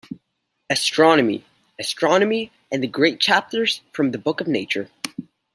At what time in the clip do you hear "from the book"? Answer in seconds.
3.93-4.41